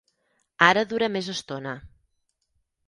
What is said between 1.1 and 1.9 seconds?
més estona.